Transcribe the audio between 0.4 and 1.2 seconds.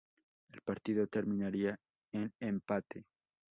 El partido